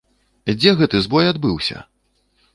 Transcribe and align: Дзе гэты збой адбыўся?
Дзе 0.61 0.71
гэты 0.79 1.03
збой 1.05 1.29
адбыўся? 1.33 1.77